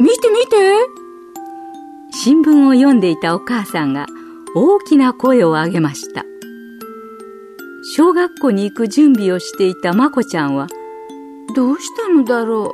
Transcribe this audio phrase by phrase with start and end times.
[0.00, 0.56] 見て見て。
[2.16, 4.06] 新聞を読んでいたお母さんが
[4.54, 6.24] 大きな声を上げました。
[7.96, 10.68] 小学校に行く準備をしていたまこちゃんは
[11.54, 12.72] どうしたのだろ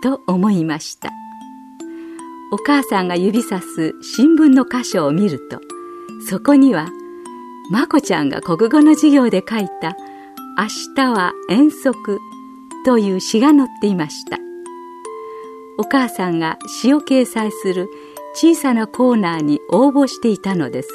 [0.00, 0.02] う？
[0.02, 1.10] と思いました。
[2.50, 5.60] お母さんが指さす新聞の箇所を見ると
[6.28, 6.88] そこには
[7.70, 9.96] まこちゃんが国語の授業で書いた
[10.56, 12.18] 「明日は遠足」
[12.86, 14.35] という詩が載っていました。
[15.78, 17.88] お母さんが詩を掲載する
[18.34, 20.88] 小さなコーナーに応募していたのです。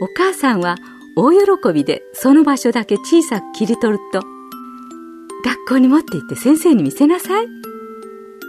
[0.00, 0.76] お母さんは
[1.16, 4.20] 大喜びでその場所だけ小さく切り取ると
[5.44, 7.46] 「学校に持って行って先生に見せなさい」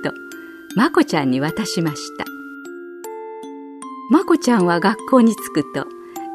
[0.04, 0.12] と
[0.76, 2.26] まこちゃんに渡しました。
[4.10, 5.86] まこちゃんは学校に着くと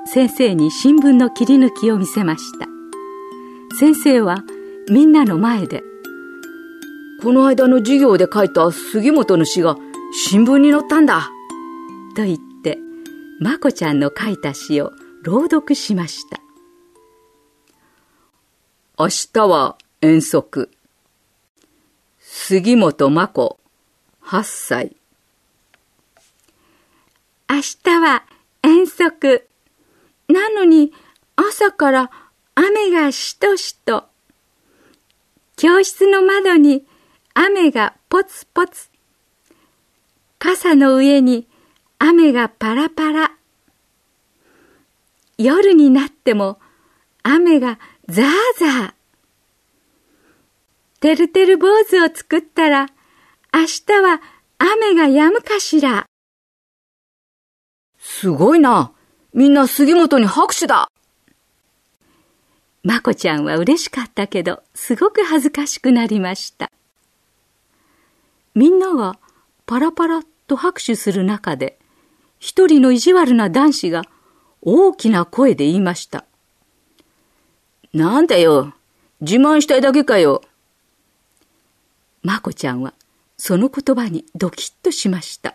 [0.06, 2.66] 先生に新聞の切り抜きを見せました。
[3.78, 4.44] 先生は
[4.90, 5.82] みんなの前で
[7.22, 9.76] この間の授業で書いた杉本の詩が
[10.12, 11.30] 新聞に載ったんだ。
[12.16, 12.78] と言って、
[13.38, 14.90] まこちゃんの書いた詩を
[15.22, 16.40] 朗読しました。
[18.98, 20.68] 明日は遠足。
[22.18, 23.60] 杉本真子、
[24.24, 24.96] 8歳。
[27.48, 28.24] 明日は
[28.64, 29.46] 遠足。
[30.26, 30.92] なのに
[31.36, 32.10] 朝から
[32.56, 34.06] 雨がしとしと。
[35.54, 36.84] 教室の窓に
[37.34, 38.90] 雨がポツポツ。
[40.38, 41.48] 傘の上に
[41.98, 43.32] 雨がパラパラ。
[45.38, 46.58] 夜になっても
[47.22, 47.78] 雨が
[48.08, 48.26] ザー
[48.58, 48.94] ザー。
[51.00, 52.86] てるてる坊主を作ったら
[53.52, 54.20] 明日は
[54.58, 56.06] 雨が止むかしら。
[57.98, 58.92] すごいな。
[59.32, 60.88] みんな杉本に拍手だ。
[62.82, 66.70] まこちゃんは嬉しかったけど、すごく恥ずかしくなりました。
[68.54, 69.18] みんなが
[69.66, 71.78] パラパラと拍手する中で、
[72.38, 74.02] 一人の意地悪な男子が
[74.62, 76.24] 大きな声で言いました。
[77.92, 78.74] なんだよ。
[79.20, 80.42] 自慢したいだけかよ。
[82.22, 82.94] まこちゃんは
[83.36, 85.50] その言葉にドキッとしました。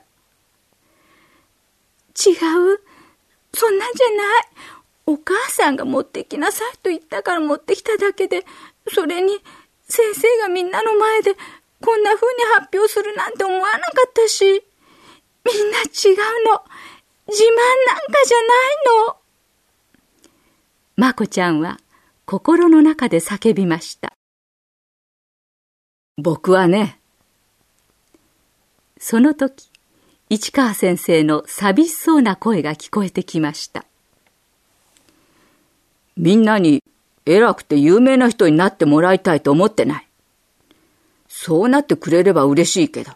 [2.16, 2.82] 違う。
[3.54, 4.48] そんなんじゃない。
[5.06, 8.46] お母さんが持ってきなさいと言ったから持ってきただけで、
[8.90, 9.38] それに
[9.88, 11.36] 先生がみんなの前で
[11.88, 16.62] こんな風に発表するなんて思わなかったし、みんな違うの。
[17.30, 17.56] 自慢
[17.88, 19.18] なんかじゃないの。
[20.98, 21.80] まこちゃんは
[22.26, 24.12] 心の中で叫びました。
[26.18, 27.00] 僕はね。
[29.00, 29.72] その時、
[30.30, 33.86] 市川先生の寂しそうな声が聞こえてきました。
[36.18, 36.84] みんなに
[37.26, 40.07] 偉くて有名な人になってもらいたいと思ってない。
[41.40, 43.12] そうなってくれれば嬉しいけど、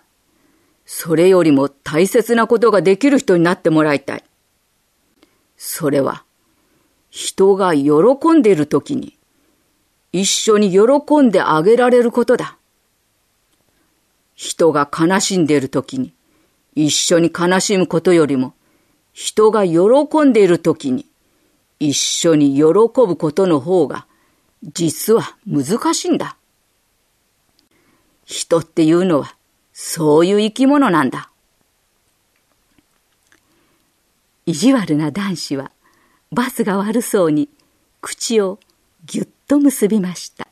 [0.85, 4.23] それよりも大切なことができる人になってもらいたい。
[5.57, 6.23] それは、
[7.09, 7.89] 人が喜
[8.35, 9.17] んでいる時に、
[10.13, 12.59] 一緒に喜んであげられることだ。
[14.35, 16.13] 人が悲しんでいる時に、
[16.75, 18.53] 一緒に悲しむことよりも、
[19.13, 21.07] 人が喜んでいる時に、
[21.79, 24.05] 一緒に喜ぶことの方が、
[24.61, 26.37] 実は難しいんだ。
[28.31, 29.35] 人っていうのは、
[29.73, 31.29] そういう生き物なんだ。
[34.45, 35.71] 意地悪な男子は、
[36.31, 37.49] バスが悪そうに、
[37.99, 38.57] 口を
[39.05, 40.47] ぎゅっと結びました。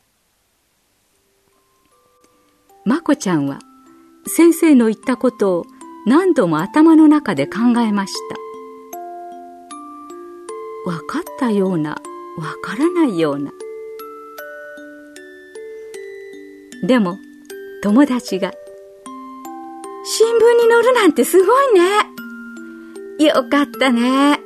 [2.83, 3.59] まこちゃんは、
[4.27, 5.65] 先生の言ったことを
[6.05, 8.35] 何度も頭の中で考えました。
[10.85, 11.97] 分かったような、
[12.37, 13.51] 分からないような。
[16.83, 17.17] でも、
[17.81, 18.51] 友達が、
[20.03, 23.25] 新聞に載るなんてすごいね。
[23.25, 24.39] よかったね。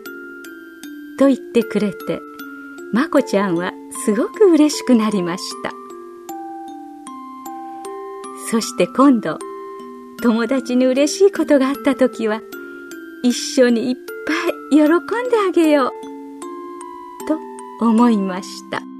[1.17, 2.19] と言ってくれて、
[2.91, 3.71] まこちゃんは
[4.05, 5.71] すごく嬉しくなりました。
[8.51, 9.39] そして今度、
[10.21, 12.41] 友達に嬉しいことがあった時は、
[13.23, 13.95] 一緒にいっ
[14.27, 14.91] ぱい喜んで
[15.47, 15.91] あげよう。
[17.79, 18.92] と思いました。